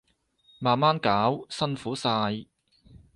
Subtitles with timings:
[0.57, 2.47] 慢慢搞，辛苦晒